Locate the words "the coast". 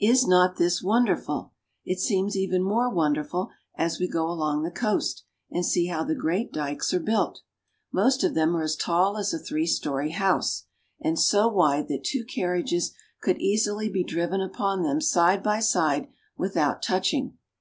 4.64-5.22